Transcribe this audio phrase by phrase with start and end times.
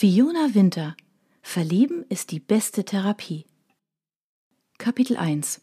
[0.00, 0.96] Fiona Winter
[1.42, 3.44] Verlieben ist die beste Therapie.
[4.78, 5.60] Kapitel 1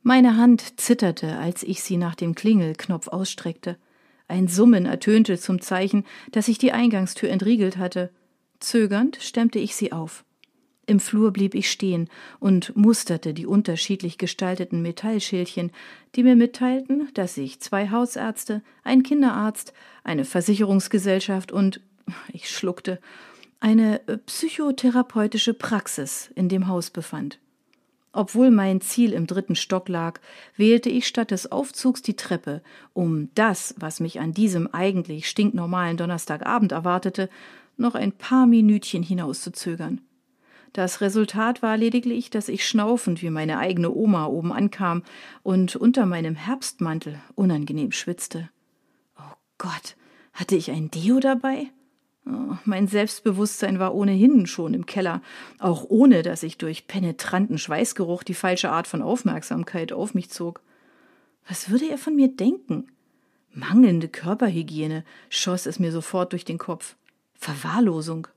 [0.00, 3.76] Meine Hand zitterte, als ich sie nach dem Klingelknopf ausstreckte.
[4.26, 8.10] Ein Summen ertönte zum Zeichen, dass ich die Eingangstür entriegelt hatte.
[8.58, 10.24] Zögernd stemmte ich sie auf.
[10.86, 12.08] Im Flur blieb ich stehen
[12.40, 15.72] und musterte die unterschiedlich gestalteten Metallschildchen,
[16.14, 19.74] die mir mitteilten, dass sich zwei Hausärzte, ein Kinderarzt,
[20.04, 21.82] eine Versicherungsgesellschaft und
[22.32, 22.98] ich schluckte
[23.62, 27.38] eine psychotherapeutische Praxis in dem Haus befand.
[28.12, 30.20] Obwohl mein Ziel im dritten Stock lag,
[30.56, 32.60] wählte ich statt des Aufzugs die Treppe,
[32.92, 37.30] um das, was mich an diesem eigentlich stinknormalen Donnerstagabend erwartete,
[37.76, 40.00] noch ein paar Minütchen hinauszuzögern.
[40.72, 45.04] Das Resultat war lediglich, dass ich schnaufend wie meine eigene Oma oben ankam
[45.44, 48.50] und unter meinem Herbstmantel unangenehm schwitzte.
[49.16, 49.94] Oh Gott,
[50.32, 51.68] hatte ich ein Deo dabei?
[52.24, 55.22] Oh, mein Selbstbewusstsein war ohnehin schon im Keller,
[55.58, 60.60] auch ohne dass ich durch penetranten Schweißgeruch die falsche Art von Aufmerksamkeit auf mich zog.
[61.48, 62.86] Was würde er von mir denken?
[63.52, 66.96] Mangelnde Körperhygiene schoss es mir sofort durch den Kopf.
[67.34, 68.28] Verwahrlosung.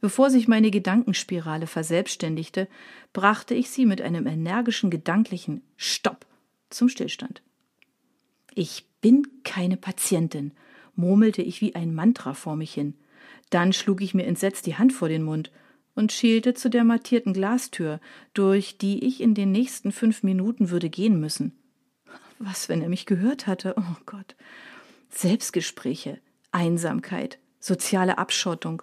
[0.00, 2.68] Bevor sich meine Gedankenspirale verselbstständigte,
[3.12, 6.26] brachte ich sie mit einem energischen gedanklichen Stopp
[6.68, 7.40] zum Stillstand.
[8.54, 10.52] Ich bin keine Patientin,
[10.96, 12.94] murmelte ich wie ein Mantra vor mich hin.
[13.50, 15.50] Dann schlug ich mir entsetzt die Hand vor den Mund
[15.94, 18.00] und schielte zu der mattierten Glastür,
[18.34, 21.58] durch die ich in den nächsten fünf Minuten würde gehen müssen.
[22.38, 23.74] Was, wenn er mich gehört hatte?
[23.78, 24.36] Oh Gott.
[25.08, 26.18] Selbstgespräche,
[26.52, 28.82] Einsamkeit, soziale Abschottung,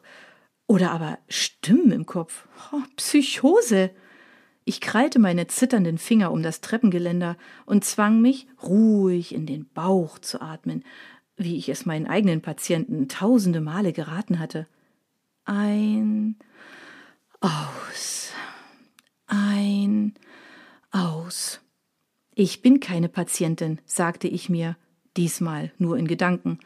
[0.65, 2.47] oder aber Stimmen im Kopf.
[2.71, 3.91] Oh, Psychose.
[4.65, 10.19] Ich krallte meine zitternden Finger um das Treppengeländer und zwang mich, ruhig in den Bauch
[10.19, 10.83] zu atmen,
[11.35, 14.67] wie ich es meinen eigenen Patienten tausende Male geraten hatte.
[15.45, 16.37] Ein,
[17.39, 18.31] aus,
[19.27, 20.13] ein,
[20.91, 21.59] aus.
[22.35, 24.77] Ich bin keine Patientin, sagte ich mir,
[25.17, 26.59] diesmal nur in Gedanken.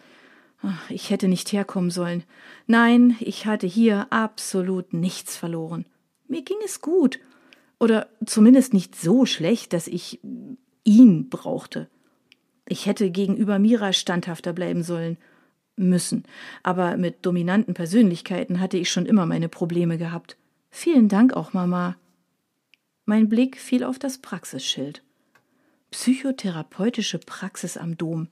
[0.90, 2.24] Ich hätte nicht herkommen sollen.
[2.66, 5.86] Nein, ich hatte hier absolut nichts verloren.
[6.28, 7.20] Mir ging es gut.
[7.80, 10.20] Oder zumindest nicht so schlecht, dass ich
[10.84, 11.90] ihn brauchte.
[12.68, 15.18] Ich hätte gegenüber Mira standhafter bleiben sollen
[15.78, 16.24] müssen,
[16.64, 20.38] aber mit dominanten Persönlichkeiten hatte ich schon immer meine Probleme gehabt.
[20.70, 21.96] Vielen Dank auch, Mama.
[23.06, 25.02] Mein Blick fiel auf das Praxisschild.
[25.92, 28.28] Psychotherapeutische Praxis am Dom.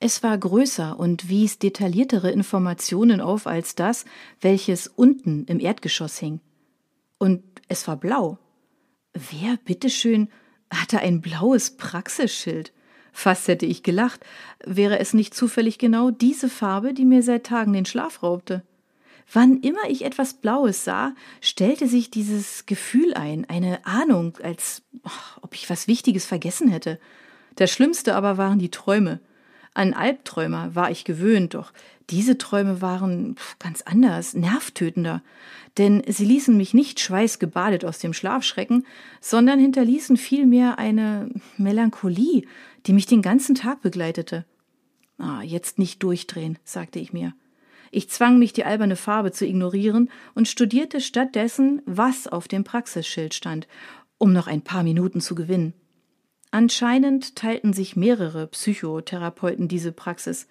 [0.00, 4.04] Es war größer und wies detailliertere Informationen auf als das,
[4.40, 6.40] welches unten im Erdgeschoss hing.
[7.18, 8.38] Und es war blau.
[9.12, 10.28] Wer, bitteschön,
[10.72, 12.72] hatte ein blaues Praxisschild?
[13.18, 14.20] Fast hätte ich gelacht,
[14.64, 18.62] wäre es nicht zufällig genau diese Farbe, die mir seit Tagen den Schlaf raubte.
[19.32, 24.82] Wann immer ich etwas Blaues sah, stellte sich dieses Gefühl ein, eine Ahnung, als
[25.42, 27.00] ob ich was Wichtiges vergessen hätte.
[27.56, 29.18] Das Schlimmste aber waren die Träume.
[29.78, 31.72] An Albträume war ich gewöhnt, doch
[32.10, 35.22] diese Träume waren ganz anders, nervtötender,
[35.76, 38.84] denn sie ließen mich nicht schweißgebadet aus dem Schlaf schrecken,
[39.20, 42.42] sondern hinterließen vielmehr eine Melancholie,
[42.86, 44.44] die mich den ganzen Tag begleitete.
[45.16, 47.32] Ah, jetzt nicht durchdrehen, sagte ich mir.
[47.92, 53.32] Ich zwang mich, die alberne Farbe zu ignorieren und studierte stattdessen, was auf dem Praxisschild
[53.32, 53.68] stand,
[54.18, 55.72] um noch ein paar Minuten zu gewinnen.
[56.50, 60.48] Anscheinend teilten sich mehrere Psychotherapeuten diese Praxis.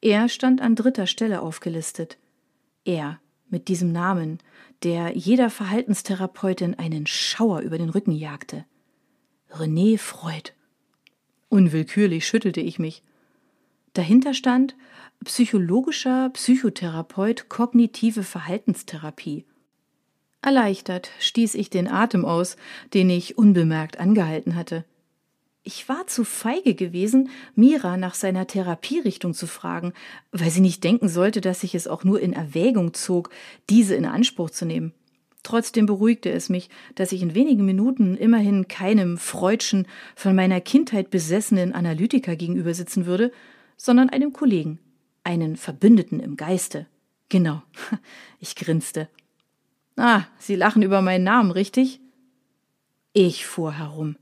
[0.00, 2.18] Er stand an dritter Stelle aufgelistet.
[2.84, 4.38] Er mit diesem Namen,
[4.82, 8.64] der jeder Verhaltenstherapeutin einen Schauer über den Rücken jagte.
[9.50, 10.52] René Freud.
[11.48, 13.02] Unwillkürlich schüttelte ich mich.
[13.94, 14.74] Dahinter stand
[15.24, 19.46] psychologischer Psychotherapeut kognitive Verhaltenstherapie.
[20.42, 22.56] Erleichtert stieß ich den Atem aus,
[22.92, 24.84] den ich unbemerkt angehalten hatte.
[25.68, 29.94] Ich war zu feige gewesen, Mira nach seiner Therapierichtung zu fragen,
[30.30, 33.30] weil sie nicht denken sollte, dass ich es auch nur in Erwägung zog,
[33.68, 34.94] diese in Anspruch zu nehmen.
[35.42, 41.10] Trotzdem beruhigte es mich, dass ich in wenigen Minuten immerhin keinem Freudschen, von meiner Kindheit
[41.10, 43.32] besessenen Analytiker gegenüber sitzen würde,
[43.76, 44.78] sondern einem Kollegen,
[45.24, 46.86] einen Verbündeten im Geiste.
[47.28, 47.60] Genau,
[48.38, 49.08] ich grinste.
[49.96, 51.98] Ah, Sie lachen über meinen Namen, richtig?
[53.12, 54.14] Ich fuhr herum.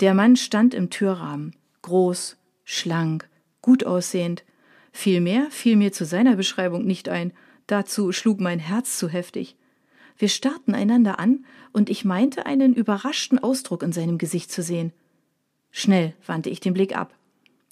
[0.00, 3.28] Der Mann stand im Türrahmen, groß, schlank,
[3.62, 4.44] gut aussehend.
[4.92, 7.32] Viel mehr fiel mir zu seiner Beschreibung nicht ein,
[7.66, 9.56] dazu schlug mein Herz zu heftig.
[10.18, 14.92] Wir starrten einander an, und ich meinte einen überraschten Ausdruck in seinem Gesicht zu sehen.
[15.70, 17.14] Schnell wandte ich den Blick ab.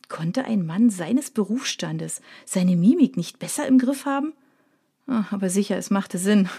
[0.09, 4.33] Konnte ein Mann seines Berufsstandes seine Mimik nicht besser im Griff haben?
[5.11, 6.51] Ah, aber sicher, es machte Sinn.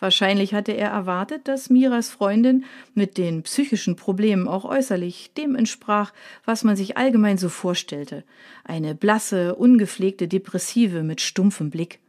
[0.00, 2.64] Wahrscheinlich hatte er erwartet, dass Miras Freundin
[2.94, 6.14] mit den psychischen Problemen auch äußerlich dem entsprach,
[6.46, 8.24] was man sich allgemein so vorstellte.
[8.64, 12.00] Eine blasse, ungepflegte Depressive mit stumpfem Blick.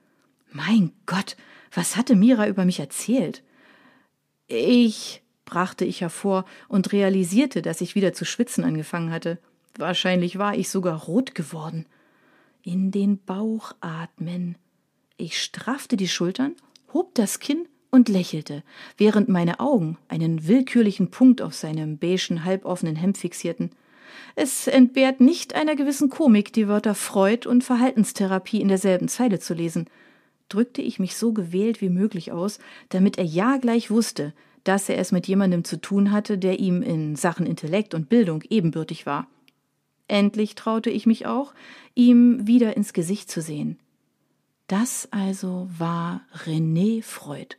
[0.54, 1.36] Mein Gott,
[1.74, 3.44] was hatte Mira über mich erzählt?
[4.48, 9.38] Ich, brachte ich hervor und realisierte, dass ich wieder zu schwitzen angefangen hatte.
[9.78, 11.88] Wahrscheinlich war ich sogar rot geworden.
[12.63, 14.56] In den Bauch atmen.
[15.21, 16.56] Ich straffte die Schultern,
[16.94, 18.63] hob das Kinn und lächelte,
[18.95, 23.71] während meine Augen einen willkürlichen Punkt auf seinem beigen, halboffenen Hemd fixierten.
[24.38, 29.54] Es entbehrt nicht einer gewissen Komik, die Wörter Freud und Verhaltenstherapie in derselben Zeile zu
[29.54, 29.88] lesen.
[30.48, 32.57] Drückte ich mich so gewählt wie möglich aus,
[32.88, 34.33] damit er ja gleich wusste,
[34.63, 38.42] dass er es mit jemandem zu tun hatte, der ihm in Sachen Intellekt und Bildung
[38.50, 39.27] ebenbürtig war.
[40.07, 41.54] Endlich traute ich mich auch,
[41.94, 43.77] ihm wieder ins Gesicht zu sehen.
[44.69, 47.56] Das also war René Freud,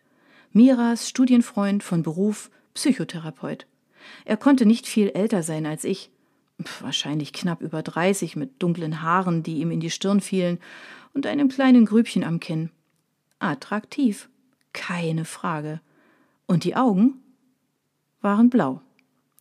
[0.52, 3.66] Miras Studienfreund von Beruf Psychotherapeut.
[4.24, 6.12] Er konnte nicht viel älter sein als ich,
[6.78, 10.60] wahrscheinlich knapp über dreißig mit dunklen Haaren, die ihm in die Stirn fielen,
[11.12, 12.70] und einem kleinen Grübchen am Kinn.
[13.40, 14.28] Attraktiv,
[14.72, 15.80] keine Frage.
[16.46, 17.20] Und die Augen
[18.20, 18.82] waren blau.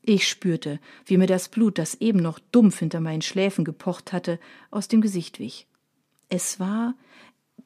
[0.02, 4.40] Ich spürte, wie mir das Blut, das eben noch dumpf hinter meinen Schläfen gepocht hatte,
[4.72, 5.68] aus dem Gesicht wich.
[6.30, 6.96] Es war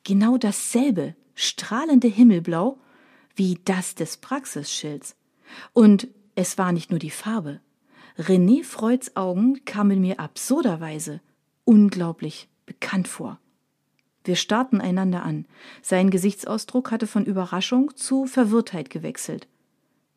[0.04, 2.80] genau dasselbe strahlende Himmelblau
[3.36, 5.16] wie das des Praxisschilds.
[5.74, 7.60] Und es war nicht nur die Farbe.
[8.18, 11.22] René Freuds Augen kamen mir absurderweise
[11.66, 13.40] unglaublich bekannt vor.
[14.24, 15.46] Wir starrten einander an.
[15.82, 19.48] Sein Gesichtsausdruck hatte von Überraschung zu Verwirrtheit gewechselt.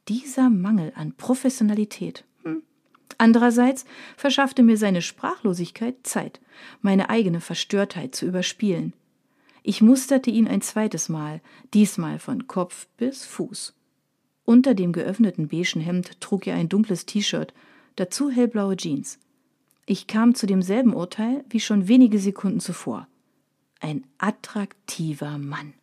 [0.09, 2.25] Dieser Mangel an Professionalität.
[2.45, 2.63] Hm.
[3.19, 3.85] Andererseits
[4.17, 6.41] verschaffte mir seine Sprachlosigkeit Zeit,
[6.83, 8.93] meine eigene Verstörtheit zu überspielen.
[9.69, 11.41] Ich musterte ihn ein zweites Mal,
[11.75, 13.75] diesmal von Kopf bis Fuß.
[14.45, 17.53] Unter dem geöffneten beigen Hemd trug er ein dunkles T-Shirt,
[17.97, 19.19] dazu hellblaue Jeans.
[19.85, 23.09] Ich kam zu demselben Urteil wie schon wenige Sekunden zuvor.
[23.81, 25.75] Ein attraktiver Mann.